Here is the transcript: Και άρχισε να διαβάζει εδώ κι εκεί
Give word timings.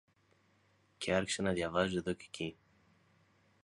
Και 0.97 1.13
άρχισε 1.15 1.41
να 1.41 1.51
διαβάζει 1.51 1.97
εδώ 1.97 2.13
κι 2.13 2.25
εκεί 2.27 2.55